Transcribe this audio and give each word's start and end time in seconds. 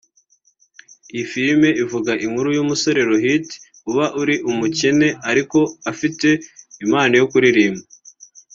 Iyi 1.11 1.25
filime 1.31 1.69
ivuga 1.83 2.11
inkuru 2.25 2.49
y’umusore 2.57 2.99
Rohit 3.09 3.47
uba 3.89 4.05
ari 4.19 4.35
umukene 4.49 5.07
ariko 5.31 5.59
afite 5.91 6.29
impano 6.83 7.13
yo 7.21 7.27
kuririmba 7.31 7.83